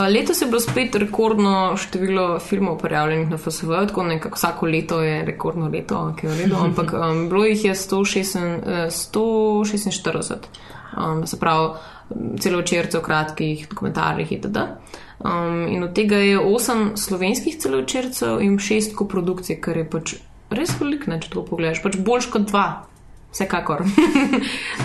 [0.10, 5.22] Letos je bilo spet rekordno število filmov prijavljenih na FSV, tako nekako vsako leto je
[5.26, 11.40] rekordno leto, ki je v redu, ampak um, bilo jih je 146, 146 um, se
[11.40, 11.70] pravi
[12.40, 14.58] celo večercev, kratkih dokumentarjih itd.
[15.20, 20.14] Um, in od tega je 8 slovenskih celovečercev in 6 koprodukcij, kar je pač
[20.50, 22.68] res veliko, če to pogledaš, pač boljš kot dva.
[23.30, 23.84] Vsekakor.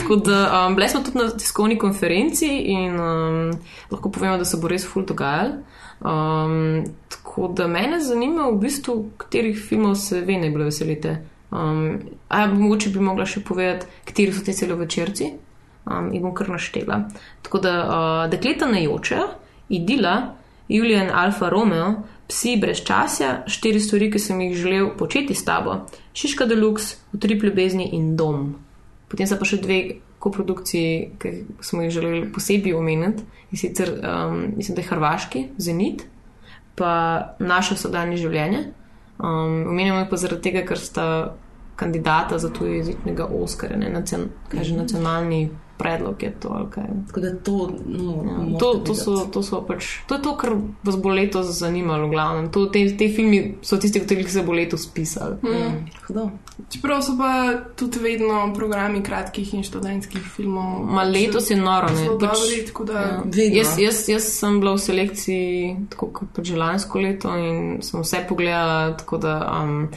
[0.05, 3.55] Um, bili smo tudi na tiskovni konferenci in um,
[3.91, 5.55] lahko povemo, da se bo res ful dogajal.
[6.05, 11.17] Um, tako da mene zanima, v bistvu, katerih filmov se vi najbolj veselite.
[11.51, 15.33] Um, a mogoče bi mogla še povedati, kateri so ti celo večerci
[15.87, 17.05] um, in bom kar naštela.
[17.43, 19.29] Tako da, uh, dekleta ne jočejo,
[19.69, 20.35] idila,
[20.69, 21.95] Julian Alfa Romeo,
[22.29, 25.85] psi brez časa, štiri stvari, ki sem jih želel početi s tabo,
[26.17, 28.55] Šiška Deluxe, Utrip ljubezni in Dom.
[29.09, 29.81] Potem so pa še dve
[30.25, 36.07] koprodukciji, ki smo jih želeli posebej omeniti in sicer um, mislim, da je Hrvaški, Zenit,
[36.75, 38.65] pa naše sodanje življenje.
[39.19, 41.07] Um, omenjamo jih pa zaradi tega, ker sta
[41.77, 46.71] kandidata za tujezičnega Oskarja, ne nacen, kaže, nacionalni predlog je to.
[47.07, 50.55] Tako da to, no, ja, to, to, so, to so pač, to je to, kar
[50.83, 52.49] vas bo letos zanimalo, glavno.
[52.49, 55.37] To, te, te filmi so tisti, ki se bo letos pisali.
[55.43, 55.85] Mm.
[56.15, 56.31] Mm.
[56.71, 57.33] Čeprav so pa
[57.77, 60.85] tudi vedno programi kratkih in študentskih filmov.
[60.87, 63.05] Ma letos je noro, ne pač, dobri, da...
[63.35, 63.51] ja.
[63.61, 68.25] jaz, jaz, jaz sem bila v selekciji tako kot pač lansko leto in sem vse
[68.29, 68.97] pogledala.
[69.55, 69.89] Um,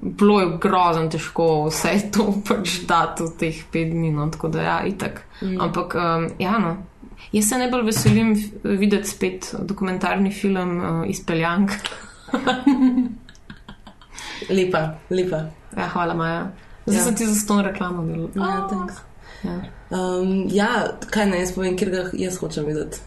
[0.00, 4.62] bilo je grozno težko vse to pač dati v teh pet dni, no, tako da
[4.62, 5.22] ja, itak.
[5.42, 5.60] Mm.
[5.60, 6.76] Ampak, um, ja, no.
[7.32, 8.32] Jaz se najbolj veselim
[8.64, 11.70] videti spet dokumentarni film uh, izpeljank.
[14.56, 15.44] lepa, lepa.
[15.76, 16.50] Ja, hvala, Maja.
[16.86, 17.04] Zdaj ja.
[17.04, 18.28] sem ti za to reklamo bil.
[18.36, 18.68] Ja,
[19.44, 19.60] ja.
[19.90, 20.68] Um, ja,
[21.10, 23.00] kaj naj jaz povem, ker ga jaz hočem videti.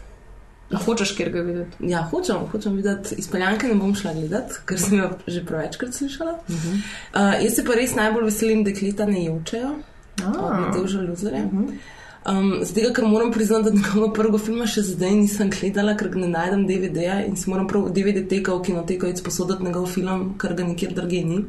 [0.74, 1.76] Hočeš kjer ga videti?
[1.90, 3.14] Ja, hočem, hočem videti.
[3.22, 6.32] Izpeljanke ne bom šla gledati, ker sem jo že prevečkrat slišala.
[6.48, 6.80] Uh -huh.
[7.14, 9.76] uh, jaz se pa res najbolj veselim, da kleta ne jočejo,
[10.16, 11.44] da te užal luzere.
[11.44, 11.78] Uh -huh.
[12.26, 16.28] Um, zdaj, ker moram priznati, da nekako prvega filma še zdaj nisem gledala, ker ne
[16.28, 20.64] najdem DVD-ja in si moram prav DVD teka v kinoteko izposoditi njegov film, ker ga
[20.64, 21.44] nikjer drugje ni.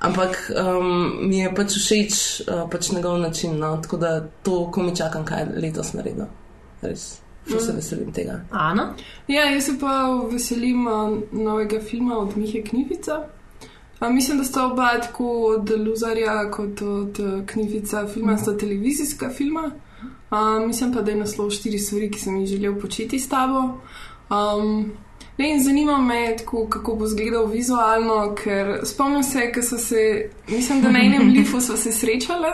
[0.00, 2.12] Ampak um, mi je pač všeč
[2.48, 3.76] uh, pač njegov način, no?
[3.82, 6.30] tako da to, ko mi čakam, kaj letos naredim.
[6.82, 7.18] Res.
[7.48, 8.40] Zelo se veselim tega.
[8.50, 8.94] Ana?
[9.28, 13.24] Ja, jaz se pa veselim uh, novega filma od Mihe Knifica.
[14.00, 19.30] Uh, mislim, da sta oba tako od Luzarja kot od uh, Knifica filma, sta televizijska
[19.30, 19.70] filma.
[20.30, 23.80] Uh, mislim pa, da je naslov štiri stvari, ki sem jih želel početi s tabo.
[24.30, 24.92] Um,
[25.38, 30.30] ne, in zanima me, tako, kako bo izgledal vizualno, ker spomnim se, ker so se,
[30.48, 32.52] mislim, da na enem lifu so se srečali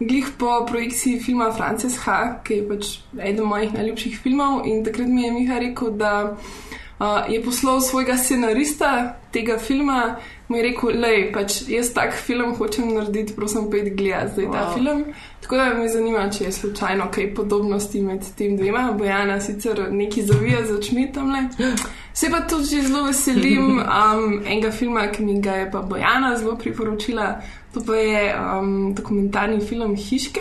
[0.00, 4.66] glih po projekciji filma Frances H., ki je pač eden mojih najljubših filmov.
[4.66, 6.36] In takrat mi je Miha rekel, da
[6.98, 10.16] uh, je poslal svojega scenarista tega filma.
[10.48, 14.52] Mi je rekel, da pač jaz tak film hočem narediti, prosim, pet gledati zdaj wow.
[14.52, 15.04] ta film.
[15.40, 18.92] Tako da me zanima, če je slučajno kaj podobnosti med tem dvema.
[18.98, 21.46] Bojana sicer neki zavija z očmi tam le.
[22.16, 26.56] Se pa tudi zelo veselim um, enega filma, ki mi ga je pa Bojana zelo
[26.56, 27.40] priporočila.
[27.74, 30.40] To pa je um, dokumentarni film Hiške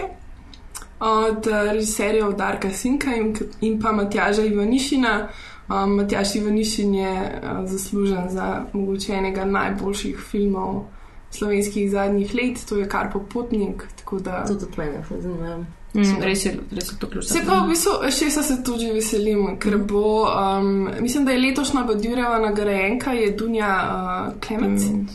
[1.00, 5.28] od režiserjev Darka Sinka in, in pa Matjaža Ivanišina.
[5.68, 10.86] Um, Matjaž Ivanišin je uh, zaslužen za mogoče enega najboljših filmov
[11.32, 13.84] slovenskih zadnjih let, to je kar popotnik.
[14.12, 14.46] Da...
[14.48, 15.66] To tudi meni, zanimivo.
[15.96, 17.34] Mm, res, res je to ključno.
[17.34, 21.86] Se pa v bistvu, še se tudi veselim, ker bo, um, mislim, da je letošnja
[21.88, 24.90] Badjureva nagrajenka, je Dunja uh, Klemens.
[24.92, 25.08] Mm.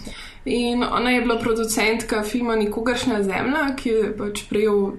[0.51, 4.95] In ona je bila producentka filma Nikogaršnja zemlja, ki je pač prejel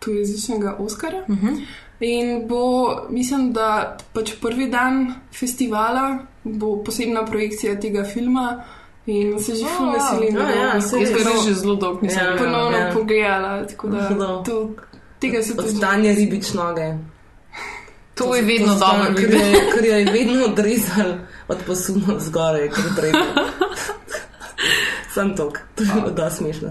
[0.00, 1.24] tujezičnega Oskarja.
[1.28, 1.46] Mhm.
[1.46, 1.66] -huh.
[2.00, 8.64] In bo, mislim, da pač prvi dan festivala bo posebna projekcija tega filma.
[9.06, 11.06] In se že oh, fulno veselim, da ja, ja, se je
[11.46, 12.90] že zelo dolgo nisem ja, ponovno ja.
[12.94, 13.66] pogledala.
[13.82, 14.70] Da, to,
[15.20, 15.76] tega se tudi.
[15.76, 16.94] Stanje ribič noge.
[18.14, 19.14] To, to je vedno dobro,
[19.74, 21.12] ker je vedno odrezal
[21.48, 23.24] od posunu zgoraj, ker je treba.
[25.14, 26.68] Sam tok, to je bilo da smešno.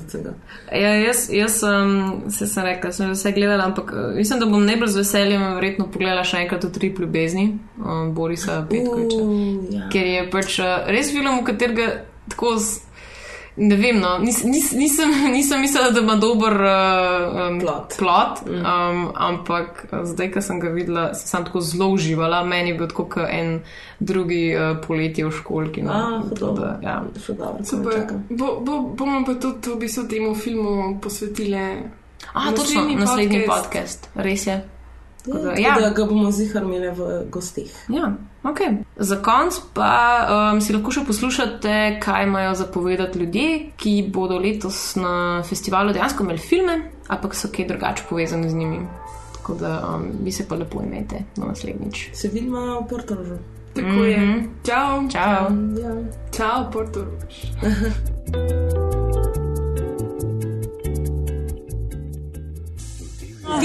[0.71, 4.65] Ja, jaz, jaz um, se sem rekla, sem vse gledala, ampak uh, mislim, da bom
[4.65, 7.45] najbolj z veseljem verjetno pogledala še enkrat v tri ljubezni,
[7.77, 9.21] um, Borisa Petkoviča.
[9.21, 9.89] Uh, ja.
[9.93, 11.87] Ker je pač uh, res film, v katerega
[12.29, 12.57] tako.
[12.61, 12.84] Z,
[13.57, 14.17] Ne vem, no.
[14.19, 20.03] nis, nis, nisem, nisem mislila, da ima dober uh, um, plot, plot um, ampak uh,
[20.03, 22.43] zdaj, ko sem ga videla, sem tako zelo uživala.
[22.43, 23.61] Meni je bil tako kot en
[23.99, 25.85] drugi uh, poletje v školki.
[25.87, 25.91] No.
[25.91, 27.03] A, Tako da, ja.
[27.63, 28.03] Super.
[28.29, 31.55] Bo, bo, bomo pa tudi v bistvu temu filmu posvetili.
[32.33, 34.09] A, točno, naslednji podcast.
[34.15, 34.74] Res je.
[35.25, 37.71] Tako da, Ja, da ga bomo zihar imeli v gostih.
[37.89, 38.11] Ja,
[38.43, 38.77] okay.
[38.95, 43.47] Za konec pa um, si lahko še poslušate, kaj imajo zapovedati ljudje,
[43.77, 48.83] ki bodo letos na festivalu dejansko imeli filme, ampak so kaj drugače povezani z njimi.
[49.37, 52.09] Tako da um, vi se pa lepo imejte do naslednjič.
[52.13, 53.41] Se vidimo v Portorožu.
[53.75, 54.19] Tako je.
[54.19, 54.45] Mhm.
[54.63, 55.09] Čau.
[55.11, 55.49] Čau.
[55.81, 55.95] Ja.
[56.31, 57.41] Čau, Portorož.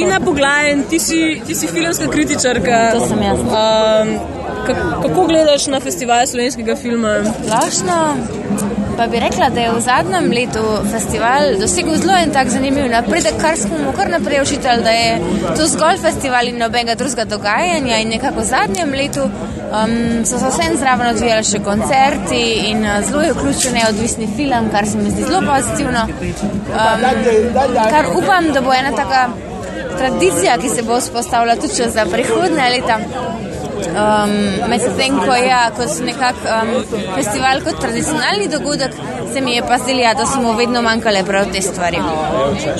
[0.01, 2.76] Tina Poglajen, ti si, ti si filmska kritičarka.
[2.96, 3.40] To sem jaz.
[3.40, 4.12] Um,
[5.03, 7.18] kako, gledaš na festival slovenskega filma?
[7.24, 7.98] Splošno
[8.96, 13.38] pa bi rekla, da je v zadnjem letu festival dosegel zelo en tak zanimiv napredek,
[13.40, 15.20] kar smo mu kar naprej učitali, da je
[15.57, 17.96] to zgolj festival in nobenega drugega dogajanja.
[17.96, 19.94] In nekako v zadnjem letu um,
[20.24, 24.98] so se vsem zraven odvijali še koncerti in zelo je vključen neodvisni film, kar se
[24.98, 26.05] mi zdi zelo pozitivno.
[26.09, 27.07] Um,
[27.94, 29.28] kar upam, da bo ena taka
[30.01, 32.96] tradicija, ki se bo vzpostavila tudi še za prihodne leta.
[33.90, 34.32] Um,
[34.70, 36.72] Medtem ko je ja, kot nekak um,
[37.16, 38.96] festival, kot tradicionalni dogodek,
[39.32, 42.01] se mi je pa zdelo, ja, da so mu vedno manjkale prav te stvari.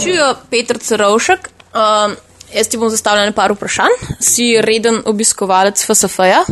[0.03, 1.51] Čujo Petr Cerovšek.
[1.71, 2.17] Um,
[2.55, 4.01] jaz ti bom zastavljal nekaj vprašanj.
[4.21, 6.45] Si reden obiskovalec FSF-ja?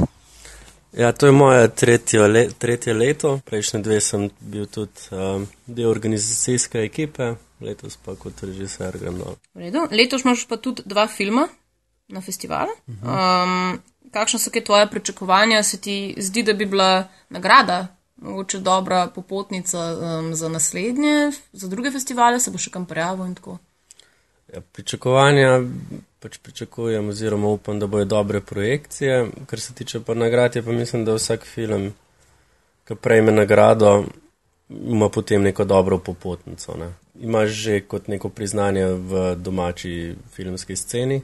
[0.98, 3.38] Ja, to je moje tretje, le, tretje leto.
[3.44, 9.36] Prejšnje dve sem bil tudi um, del organizacijske ekipe, letos pa kot režiser grem dol.
[9.54, 9.86] V redu.
[9.90, 11.48] Letos imaš pa tudi dva filma
[12.08, 12.72] na festivalu.
[12.86, 13.78] Um,
[14.12, 15.62] kakšne so tvoje pričakovanja?
[15.62, 17.86] Se ti zdi, da bi bila nagrada,
[18.16, 23.34] mogoče dobra popotnica um, za naslednje, za druge festivale, se bo še kam prijavil in
[23.34, 23.58] tako?
[24.52, 25.60] Ja, pričakovanja
[26.18, 29.26] pač pričakujem, oziroma upam, da bojo dobre projekcije.
[29.46, 31.92] Kar se tiče pa nagrad, je pa mislim, da vsak film,
[32.88, 34.04] ki prejme nagrado,
[34.68, 36.76] ima potem neko dobro popotnico.
[36.76, 36.92] Ne.
[37.20, 41.20] Imaš že kot neko priznanje v domači filmski sceni.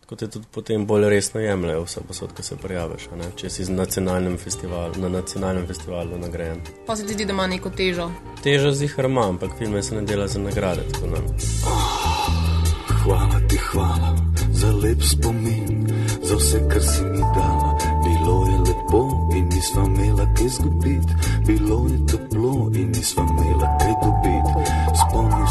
[0.00, 3.30] Tako te tudi potem bolj resno jemljejo vse posod, ki se prijaviš, a ne?
[3.36, 6.60] če si z nacionalnim festivalu, na nacionalnem festivalu nagrajen.
[6.86, 8.10] Pa se ti zdi, da ima neko težo.
[8.42, 10.82] Težo zihar ima, ampak filme se ne dela za nagrade.
[11.00, 11.22] da.
[13.04, 14.16] Hvala ti, hvala
[14.52, 15.88] za lep spomin,
[16.22, 17.71] za vse, kar si mi dala
[19.62, 21.08] nisva imela kaj zgubit,
[21.46, 24.46] bilo je toplo in nisva imela kaj dobit.
[25.00, 25.41] Spomnim